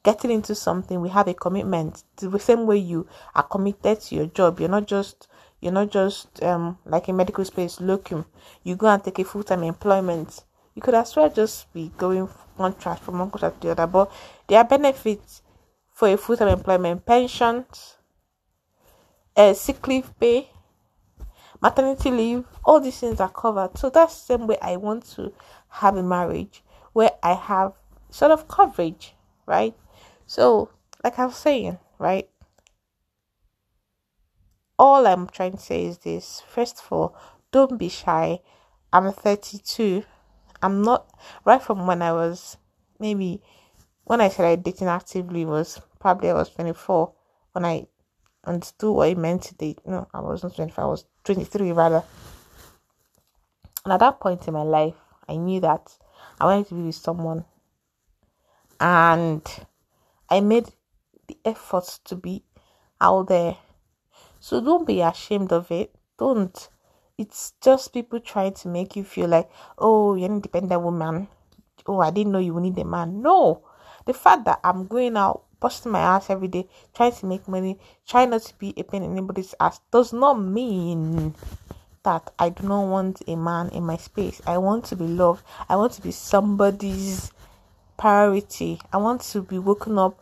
getting 0.02 0.30
into 0.30 0.54
something, 0.54 1.00
we 1.00 1.10
have 1.10 1.28
a 1.28 1.34
commitment. 1.34 2.02
The 2.16 2.38
same 2.38 2.66
way 2.66 2.78
you 2.78 3.06
are 3.34 3.42
committed 3.42 4.00
to 4.00 4.14
your 4.14 4.26
job, 4.26 4.60
you're 4.60 4.68
not 4.68 4.86
just 4.86 5.28
you're 5.60 5.72
not 5.72 5.90
just 5.90 6.42
um 6.42 6.78
like 6.84 7.08
in 7.08 7.16
medical 7.16 7.44
space 7.44 7.80
looking. 7.80 8.24
You 8.64 8.76
go 8.76 8.88
and 8.88 9.02
take 9.02 9.18
a 9.18 9.24
full 9.24 9.44
time 9.44 9.62
employment. 9.62 10.44
You 10.74 10.82
could 10.82 10.94
as 10.94 11.14
well 11.14 11.30
just 11.30 11.72
be 11.72 11.92
going 11.98 12.28
one 12.56 12.74
track 12.74 13.00
from 13.00 13.18
one 13.18 13.30
contract 13.30 13.60
to 13.60 13.68
the 13.68 13.72
other. 13.72 13.86
But 13.86 14.10
there 14.48 14.58
are 14.58 14.64
benefits 14.64 15.42
for 15.92 16.08
a 16.08 16.16
full 16.16 16.36
time 16.36 16.48
employment, 16.48 17.04
pensions, 17.06 17.96
uh, 19.36 19.54
sick 19.54 19.86
leave 19.86 20.18
pay, 20.18 20.50
maternity 21.60 22.10
leave, 22.10 22.44
all 22.64 22.80
these 22.80 22.98
things 22.98 23.20
are 23.20 23.30
covered. 23.30 23.76
So 23.78 23.90
that's 23.90 24.20
the 24.20 24.38
same 24.38 24.46
way 24.46 24.58
I 24.60 24.76
want 24.76 25.06
to 25.16 25.32
have 25.68 25.96
a 25.96 26.02
marriage 26.02 26.62
where 26.92 27.12
I 27.22 27.34
have 27.34 27.72
sort 28.10 28.32
of 28.32 28.48
coverage, 28.48 29.14
right? 29.46 29.74
So, 30.26 30.70
like 31.02 31.18
I 31.18 31.26
was 31.26 31.36
saying, 31.36 31.78
right? 31.98 32.28
all 34.82 35.06
I'm 35.06 35.28
trying 35.28 35.52
to 35.52 35.58
say 35.58 35.84
is 35.84 35.98
this 35.98 36.42
first 36.48 36.80
of 36.80 36.92
all, 36.92 37.16
don't 37.52 37.78
be 37.78 37.88
shy. 37.88 38.40
I'm 38.92 39.12
32. 39.12 40.02
I'm 40.60 40.82
not 40.82 41.08
right 41.44 41.62
from 41.62 41.86
when 41.86 42.02
I 42.02 42.12
was 42.12 42.56
maybe 42.98 43.40
when 44.04 44.20
I 44.20 44.28
started 44.28 44.62
dating 44.62 44.88
actively 44.88 45.44
was 45.44 45.80
probably 46.00 46.30
I 46.30 46.34
was 46.34 46.50
24 46.50 47.12
when 47.52 47.64
I 47.64 47.86
understood 48.44 48.94
what 48.94 49.08
it 49.08 49.18
meant 49.18 49.42
to 49.44 49.54
date. 49.54 49.80
No, 49.86 50.08
I 50.12 50.20
wasn't 50.20 50.56
25, 50.56 50.78
I 50.78 50.86
was 50.86 51.04
23 51.24 51.72
rather. 51.72 52.02
And 53.84 53.92
at 53.92 54.00
that 54.00 54.20
point 54.20 54.46
in 54.46 54.54
my 54.54 54.62
life, 54.62 54.94
I 55.28 55.36
knew 55.36 55.60
that 55.60 55.96
I 56.40 56.46
wanted 56.46 56.68
to 56.68 56.74
be 56.74 56.82
with 56.82 56.94
someone. 56.94 57.44
And 58.80 59.42
I 60.28 60.40
made 60.40 60.66
the 61.28 61.38
effort 61.44 62.00
to 62.04 62.16
be 62.16 62.44
out 63.00 63.28
there 63.28 63.56
so 64.42 64.60
don't 64.60 64.84
be 64.84 65.00
ashamed 65.00 65.52
of 65.52 65.70
it. 65.70 65.94
Don't. 66.18 66.68
It's 67.16 67.54
just 67.62 67.92
people 67.92 68.18
trying 68.18 68.54
to 68.54 68.68
make 68.68 68.96
you 68.96 69.04
feel 69.04 69.28
like, 69.28 69.48
oh, 69.78 70.16
you're 70.16 70.26
an 70.26 70.42
independent 70.42 70.82
woman. 70.82 71.28
Oh, 71.86 72.00
I 72.00 72.10
didn't 72.10 72.32
know 72.32 72.40
you 72.40 72.58
need 72.58 72.76
a 72.76 72.84
man. 72.84 73.22
No. 73.22 73.62
The 74.06 74.14
fact 74.14 74.44
that 74.46 74.60
I'm 74.64 74.86
going 74.86 75.16
out 75.16 75.44
busting 75.60 75.92
my 75.92 76.00
ass 76.00 76.28
every 76.28 76.48
day, 76.48 76.66
trying 76.94 77.12
to 77.12 77.26
make 77.26 77.46
money, 77.46 77.78
trying 78.06 78.30
not 78.30 78.42
to 78.42 78.58
be 78.58 78.74
a 78.76 78.82
pain 78.82 79.02
in 79.02 79.12
anybody's 79.12 79.54
ass 79.60 79.80
does 79.92 80.12
not 80.12 80.40
mean 80.40 81.34
that 82.02 82.32
I 82.38 82.48
do 82.48 82.66
not 82.66 82.88
want 82.88 83.22
a 83.28 83.36
man 83.36 83.68
in 83.68 83.84
my 83.84 83.96
space. 83.96 84.42
I 84.46 84.58
want 84.58 84.84
to 84.86 84.96
be 84.96 85.06
loved. 85.06 85.44
I 85.68 85.76
want 85.76 85.92
to 85.92 86.02
be 86.02 86.10
somebody's 86.10 87.30
priority. 87.96 88.80
I 88.92 88.96
want 88.96 89.20
to 89.22 89.42
be 89.42 89.58
woken 89.58 89.98
up 89.98 90.18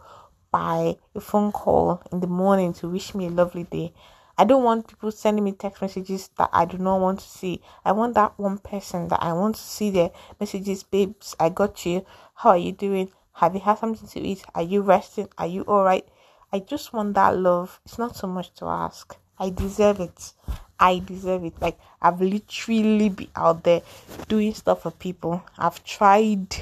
by 0.50 0.96
a 1.14 1.20
phone 1.20 1.52
call 1.52 2.02
in 2.12 2.20
the 2.20 2.26
morning 2.26 2.74
to 2.74 2.88
wish 2.88 3.14
me 3.14 3.26
a 3.26 3.30
lovely 3.30 3.64
day. 3.64 3.94
I 4.36 4.44
don't 4.44 4.64
want 4.64 4.88
people 4.88 5.10
sending 5.12 5.44
me 5.44 5.52
text 5.52 5.80
messages 5.80 6.28
that 6.38 6.50
I 6.52 6.64
do 6.64 6.78
not 6.78 7.00
want 7.00 7.20
to 7.20 7.28
see. 7.28 7.62
I 7.84 7.92
want 7.92 8.14
that 8.14 8.38
one 8.38 8.58
person 8.58 9.08
that 9.08 9.22
I 9.22 9.32
want 9.32 9.56
to 9.56 9.62
see 9.62 9.90
their 9.90 10.10
messages, 10.38 10.82
babes. 10.82 11.36
I 11.38 11.50
got 11.50 11.84
you. 11.86 12.04
How 12.34 12.50
are 12.50 12.58
you 12.58 12.72
doing? 12.72 13.10
Have 13.40 13.54
you 13.54 13.60
had 13.62 13.78
something 13.78 14.06
to 14.06 14.20
eat? 14.20 14.44
Are 14.54 14.60
you 14.60 14.82
resting? 14.82 15.26
Are 15.38 15.46
you 15.46 15.62
all 15.62 15.82
right? 15.82 16.06
I 16.52 16.58
just 16.58 16.92
want 16.92 17.14
that 17.14 17.38
love. 17.38 17.80
It's 17.86 17.96
not 17.96 18.14
so 18.14 18.26
much 18.26 18.52
to 18.56 18.66
ask. 18.66 19.16
I 19.38 19.48
deserve 19.48 19.98
it. 20.00 20.34
I 20.78 20.98
deserve 20.98 21.44
it. 21.44 21.54
Like 21.58 21.78
I've 22.02 22.20
literally 22.20 23.08
been 23.08 23.30
out 23.34 23.64
there 23.64 23.80
doing 24.28 24.52
stuff 24.52 24.82
for 24.82 24.90
people. 24.90 25.42
I've 25.56 25.82
tried 25.84 26.54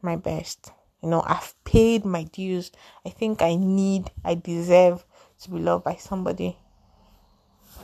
my 0.00 0.16
best. 0.16 0.72
You 1.02 1.10
know, 1.10 1.22
I've 1.26 1.54
paid 1.62 2.06
my 2.06 2.22
dues. 2.22 2.72
I 3.04 3.10
think 3.10 3.42
I 3.42 3.54
need, 3.54 4.10
I 4.24 4.34
deserve 4.34 5.04
to 5.42 5.50
be 5.50 5.58
loved 5.58 5.84
by 5.84 5.96
somebody. 5.96 6.56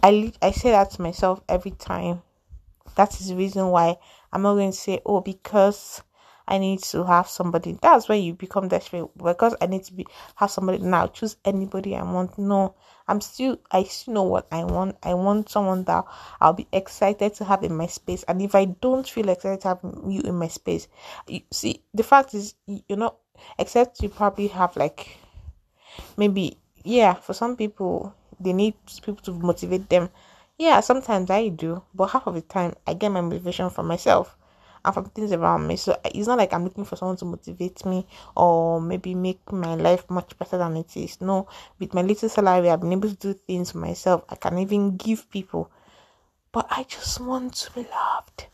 I 0.03 0.33
I 0.41 0.53
say 0.53 0.71
that 0.71 0.93
to 0.93 1.03
myself 1.03 1.43
every 1.47 1.73
time. 1.73 2.23
That 2.97 3.21
is 3.21 3.29
the 3.29 3.37
reason 3.37 3.69
why 3.69 3.99
I'm 4.33 4.41
not 4.41 4.55
going 4.55 4.71
to 4.71 4.77
say, 4.77 5.03
oh, 5.05 5.21
because 5.21 6.03
I 6.47 6.59
need 6.59 6.83
to 6.83 7.05
have 7.05 7.29
somebody. 7.29 7.79
That's 7.81 8.09
when 8.09 8.23
you 8.23 8.35
become 8.35 8.69
desperate 8.69 9.09
because 9.17 9.57
I 9.61 9.67
need 9.67 9.85
to 9.85 9.95
be 9.95 10.07
have 10.37 10.51
somebody 10.51 10.79
now. 10.79 11.07
Choose 11.07 11.37
anybody 11.45 11.97
I 11.97 12.03
want. 12.03 12.39
No, 12.39 12.75
I'm 13.09 13.23
still 13.23 13.59
I 13.71 13.85
still 13.85 14.15
know 14.15 14.23
what 14.25 14.47
I 14.53 14.65
want. 14.65 14.97
I 15.03 15.15
want 15.15 15.49
someone 15.49 15.85
that 15.85 16.05
I'll 16.41 16.53
be 16.53 16.69
excited 16.73 17.35
to 17.37 17.45
have 17.45 17.63
in 17.65 17.75
my 17.75 17.87
space. 17.87 18.25
And 18.25 18.43
if 18.43 18.55
I 18.55 18.67
don't 18.67 19.09
feel 19.09 19.31
excited 19.31 19.63
to 19.63 19.69
have 19.69 19.81
you 20.07 20.21
in 20.21 20.35
my 20.35 20.49
space, 20.49 20.89
you 21.27 21.41
see 21.51 21.83
the 21.95 22.03
fact 22.03 22.35
is 22.35 22.55
you 22.67 22.97
know, 22.97 23.17
except 23.59 24.03
you 24.03 24.11
probably 24.11 24.49
have 24.49 24.77
like 24.77 25.17
maybe 26.19 26.59
yeah, 26.85 27.15
for 27.15 27.33
some 27.33 27.57
people 27.57 28.15
they 28.39 28.53
need 28.53 28.75
people 29.03 29.23
to 29.25 29.33
motivate 29.33 29.89
them. 29.89 30.11
Yeah, 30.59 30.81
sometimes 30.81 31.31
I 31.31 31.49
do, 31.49 31.83
but 31.95 32.09
half 32.09 32.27
of 32.27 32.35
the 32.35 32.43
time 32.43 32.75
I 32.87 32.95
get 32.95 33.11
my 33.11 33.23
motivation 33.23 33.71
from 33.71 33.87
myself 33.87 34.37
and 34.85 34.95
from 34.95 35.07
things 35.07 35.33
around 35.33 35.67
me. 35.67 35.77
So 35.77 35.99
it's 36.05 36.27
not 36.27 36.39
like 36.39 36.53
I'm 36.53 36.65
looking 36.65 36.85
for 36.85 36.97
someone 36.97 37.17
to 37.19 37.25
motivate 37.25 37.85
me 37.87 38.07
or 38.37 38.81
maybe 38.81 39.15
make 39.15 39.53
my 39.53 39.75
life 39.75 40.09
much 40.11 40.39
better 40.39 40.59
than 40.59 40.77
it 40.77 40.97
is. 40.97 41.21
No, 41.21 41.49
with 41.79 41.95
my 41.95 42.03
little 42.03 42.29
salary, 42.29 42.71
I've 42.71 42.81
been 42.81 42.93
able 42.93 43.09
to 43.09 43.15
do 43.17 43.35
things 43.35 43.73
for 43.73 43.79
myself. 43.79 44.25
I 44.29 44.37
can 44.37 44.59
even 44.59 44.97
give 44.97 45.31
people. 45.31 45.71
But 46.53 46.67
I 46.71 46.85
just 46.85 47.21
want 47.21 47.55
to 47.55 47.73
be 47.73 47.87
loved. 47.91 48.47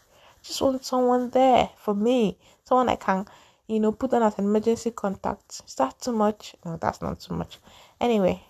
Just 0.43 0.63
want 0.63 0.85
someone 0.85 1.31
there 1.31 1.71
for 1.77 1.95
me. 1.95 2.39
Someone 2.65 2.89
I 2.89 2.97
can, 2.97 3.27
you 3.67 3.81
know, 3.81 3.93
put 3.93 4.15
on 4.15 4.23
as 4.23 4.39
an 4.39 4.45
emergency 4.45 4.93
contact. 4.93 5.63
Is 5.67 5.75
that 5.75 6.01
too 6.01 6.13
much? 6.13 6.55
No, 6.65 6.77
that's 6.77 7.03
not 7.03 7.21
too 7.21 7.35
much. 7.35 7.59
Anyway. 8.01 8.43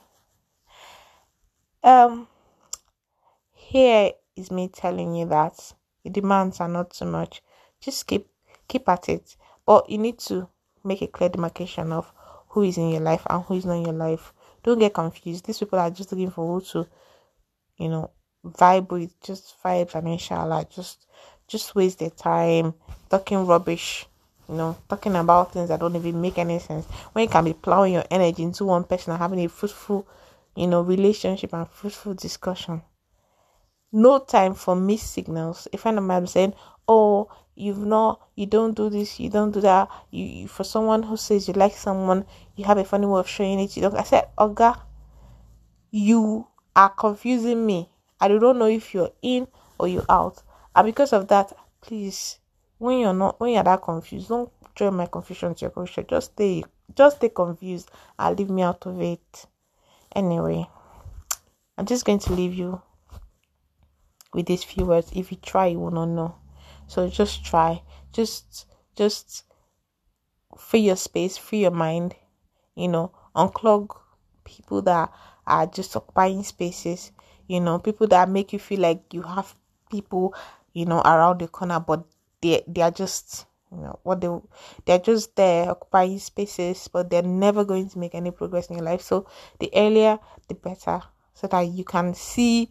Um 1.83 2.29
here 3.53 4.13
is 4.37 4.51
me 4.51 4.69
telling 4.69 5.15
you 5.15 5.27
that 5.27 5.73
the 6.05 6.11
demands 6.11 6.61
are 6.61 6.69
not 6.69 6.91
too 6.91 7.07
much 7.07 7.43
just 7.81 8.07
keep 8.07 8.27
keep 8.69 8.89
at 8.89 9.09
it. 9.09 9.37
But 9.67 9.89
you 9.91 9.99
need 9.99 10.19
to 10.21 10.49
make 10.85 11.03
a 11.03 11.07
clear 11.07 11.29
demarcation 11.29 11.93
of 11.93 12.13
who 12.49 12.63
is 12.63 12.79
in 12.79 12.91
your 12.91 13.01
life 13.01 13.23
and 13.29 13.43
who 13.45 13.55
is 13.55 13.65
not 13.65 13.75
in 13.75 13.85
your 13.85 13.95
life. 13.95 14.33
Don't 14.63 14.79
get 14.79 14.95
confused. 14.95 15.47
These 15.47 15.59
people 15.59 15.79
are 15.79 15.91
just 15.91 16.13
looking 16.13 16.31
for 16.31 16.47
who 16.47 16.65
to, 16.73 16.87
you 17.79 17.89
know, 17.89 18.11
vibe 18.45 18.91
with, 18.91 19.21
just 19.21 19.55
vibes 19.63 19.95
and 19.95 20.09
inshallah, 20.09 20.67
just 20.71 21.07
just 21.47 21.75
waste 21.75 21.99
their 21.99 22.11
time 22.11 22.75
talking 23.11 23.45
rubbish, 23.45 24.07
you 24.49 24.55
know, 24.55 24.77
talking 24.89 25.17
about 25.17 25.53
things 25.53 25.69
that 25.69 25.81
don't 25.81 25.97
even 25.97 26.21
make 26.21 26.39
any 26.39 26.59
sense. 26.59 26.87
When 27.13 27.25
you 27.25 27.29
can 27.29 27.45
be 27.45 27.53
plowing 27.55 27.95
your 27.95 28.05
energy 28.11 28.43
into 28.43 28.65
one 28.65 28.85
person 28.85 29.13
and 29.13 29.21
having 29.21 29.41
a 29.45 29.49
fruitful, 29.49 30.07
you 30.55 30.69
know, 30.69 30.83
relationship 30.83 31.53
and 31.53 31.69
fruitful 31.69 32.15
discussion. 32.15 32.83
No 33.93 34.21
time 34.21 34.55
for 34.55 34.77
missed 34.77 35.13
signals. 35.13 35.67
A 35.73 35.77
friend 35.77 35.99
of 35.99 36.05
mine 36.05 36.29
saying, 36.29 36.55
Oh, 36.87 37.29
you've 37.61 37.85
not 37.85 38.27
you 38.37 38.47
don't 38.47 38.75
do 38.75 38.89
this 38.89 39.21
you 39.21 39.29
don't 39.29 39.51
do 39.53 39.61
that. 39.61 39.89
You, 40.11 40.25
you, 40.25 40.49
for 40.49 40.65
someone 40.65 41.03
who 41.03 41.17
says 41.17 41.47
you 41.47 41.55
like 41.55 41.75
someone 41.75 42.25
you 42.57 42.65
have 42.65 42.79
a 42.79 42.85
funny 42.85 43.07
way 43.07 43.21
of 43.21 43.29
showing 43.29 43.61
it. 43.61 43.77
You 43.77 43.83
don't 43.83 43.97
i 43.97 44.03
said 44.03 44.29
oga 44.39 44.81
you 45.91 46.47
are 46.75 46.89
confusing 46.89 47.67
me. 47.67 47.91
I 48.21 48.29
don't 48.29 48.59
know 48.59 48.67
if 48.67 48.95
you're 48.95 49.11
in 49.23 49.49
or 49.77 49.89
you're 49.89 50.07
out. 50.09 50.43
And 50.75 50.87
because 50.87 51.13
of 51.13 51.29
that 51.29 51.53
please 51.83 52.39
when 52.79 53.01
you're 53.01 53.13
not 53.13 53.39
when 53.39 53.53
you're 53.53 53.65
that 53.65 53.83
confused 53.83 54.29
don't 54.29 54.51
join 54.75 54.95
my 54.95 55.07
confusion 55.07 55.55
to 55.55 55.61
your 55.67 55.71
confusion. 55.71 56.07
Just 56.09 56.33
stay 56.33 56.65
just 56.95 57.19
stay 57.19 57.29
confused 57.29 57.91
and 58.19 58.39
leave 58.39 58.51
me 58.51 58.63
out 58.63 58.87
of 58.87 59.01
it. 59.03 59.47
Anyway 60.17 60.67
i'm 61.77 61.87
just 61.87 62.05
going 62.05 62.19
to 62.19 62.33
leave 62.33 62.55
you 62.55 62.81
with 64.33 64.47
these 64.47 64.65
few 64.65 64.87
words. 64.87 65.11
If 65.15 65.31
you 65.31 65.37
try 65.43 65.67
you 65.67 65.79
will 65.79 65.91
not 65.91 66.07
know 66.07 66.35
so 66.91 67.09
just 67.09 67.45
try. 67.45 67.83
Just 68.13 68.67
just 68.97 69.45
free 70.59 70.81
your 70.81 70.97
space, 70.97 71.39
free 71.39 71.61
your 71.61 71.71
mind, 71.71 72.17
you 72.75 72.89
know, 72.89 73.13
unclog 73.37 73.97
people 74.43 74.83
that 74.83 75.13
are 75.47 75.67
just 75.69 75.95
occupying 75.95 76.43
spaces, 76.43 77.13
you 77.47 77.61
know, 77.61 77.79
people 77.79 78.09
that 78.09 78.29
make 78.29 78.53
you 78.53 78.59
feel 78.59 78.81
like 78.81 79.15
you 79.15 79.23
have 79.23 79.55
people, 79.89 80.35
you 80.73 80.85
know, 80.85 81.01
around 81.03 81.39
the 81.39 81.47
corner 81.47 81.79
but 81.79 82.03
they 82.43 82.65
they 82.67 82.83
are 82.83 82.91
just 82.91 83.47
you 83.71 83.79
know 83.79 84.01
what 84.03 84.21
they 84.21 84.29
they're 84.85 84.99
just 84.99 85.37
there 85.37 85.71
occupying 85.71 86.19
spaces 86.19 86.89
but 86.93 87.09
they're 87.09 87.23
never 87.23 87.65
going 87.65 87.89
to 87.89 88.01
make 88.01 88.17
any 88.17 88.33
progress 88.33 88.67
in 88.67 88.79
your 88.79 88.85
life. 88.85 89.01
So 89.01 89.29
the 89.61 89.71
earlier 89.77 90.19
the 90.49 90.57
better 90.57 91.03
so 91.35 91.47
that 91.47 91.69
you 91.69 91.85
can 91.85 92.15
see 92.15 92.69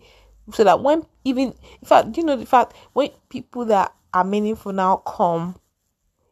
so 0.52 0.66
that 0.66 0.82
when 0.84 1.06
even 1.24 1.54
in 1.82 1.88
fact 1.88 2.18
you 2.18 2.24
know 2.24 2.36
the 2.36 2.46
fact 2.46 2.74
when 2.92 3.12
people 3.30 3.64
that 3.64 3.94
are 4.14 4.24
meaningful 4.24 4.74
now 4.74 4.98
come, 4.98 5.56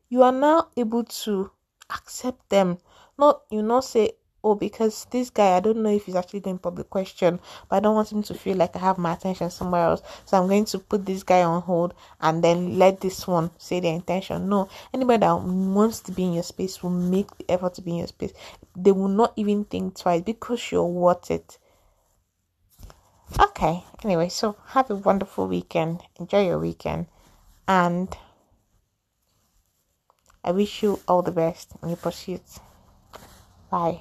you 0.10 0.24
are 0.24 0.32
now 0.32 0.70
able 0.78 1.04
to 1.04 1.52
accept 1.90 2.50
them. 2.50 2.78
Not 3.18 3.42
you 3.50 3.62
not 3.62 3.84
say, 3.84 4.12
oh, 4.44 4.56
because 4.56 5.06
this 5.12 5.30
guy 5.30 5.56
I 5.56 5.60
don't 5.60 5.84
know 5.84 5.90
if 5.90 6.06
he's 6.06 6.16
actually 6.16 6.40
doing 6.40 6.58
public 6.58 6.90
question, 6.90 7.40
but 7.70 7.78
I 7.78 7.80
don't 7.80 7.96
want 7.96 8.12
him 8.12 8.24
to 8.24 8.34
feel 8.34 8.58
like 8.58 8.76
I 8.76 8.80
have 8.80 8.98
my 8.98 9.14
attention 9.14 9.50
somewhere 9.50 9.84
else. 9.84 10.02
So 10.26 10.38
I'm 10.38 10.48
going 10.48 10.66
to 10.66 10.80
put 10.80 11.06
this 11.06 11.24
guy 11.24 11.44
on 11.44 11.62
hold 11.62 11.94
and 12.22 12.44
then 12.44 12.78
let 12.80 13.02
this 13.02 13.28
one 13.28 13.52
say 13.58 13.80
their 13.80 13.94
intention. 13.94 14.48
No, 14.50 14.70
anybody 14.94 15.20
that 15.20 15.42
wants 15.42 16.00
to 16.02 16.12
be 16.12 16.24
in 16.24 16.34
your 16.34 16.44
space 16.44 16.82
will 16.82 16.92
make 16.92 17.36
the 17.38 17.50
effort 17.52 17.74
to 17.76 17.82
be 17.82 17.92
in 17.92 17.98
your 17.98 18.08
space. 18.08 18.34
They 18.76 18.92
will 18.92 19.08
not 19.10 19.34
even 19.36 19.66
think 19.66 19.98
twice 19.98 20.22
because 20.22 20.72
you're 20.72 20.86
worth 20.86 21.32
it. 21.32 21.58
Okay, 23.40 23.84
anyway, 24.06 24.30
so 24.30 24.56
have 24.68 24.90
a 24.90 24.96
wonderful 24.96 25.48
weekend. 25.48 26.02
Enjoy 26.18 26.46
your 26.46 26.60
weekend 26.60 27.08
and 27.68 28.16
I 30.44 30.52
wish 30.52 30.82
you 30.82 31.02
all 31.08 31.22
the 31.22 31.32
best 31.32 31.74
in 31.84 31.90
your 31.90 31.98
pursuits. 31.98 32.60
Bye. 33.70 34.00